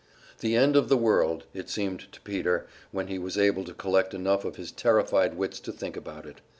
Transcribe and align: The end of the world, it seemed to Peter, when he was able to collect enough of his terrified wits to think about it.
The 0.39 0.55
end 0.55 0.75
of 0.75 0.89
the 0.89 0.97
world, 0.97 1.43
it 1.53 1.69
seemed 1.69 2.11
to 2.11 2.19
Peter, 2.21 2.65
when 2.91 3.05
he 3.05 3.19
was 3.19 3.37
able 3.37 3.63
to 3.65 3.73
collect 3.75 4.15
enough 4.15 4.45
of 4.45 4.55
his 4.55 4.71
terrified 4.71 5.35
wits 5.37 5.59
to 5.59 5.71
think 5.71 5.95
about 5.95 6.25
it. 6.25 6.41